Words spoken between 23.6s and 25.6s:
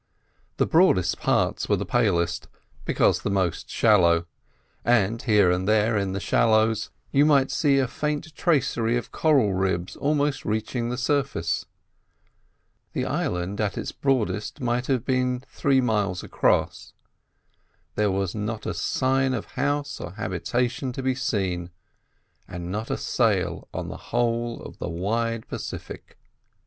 on the whole of the wide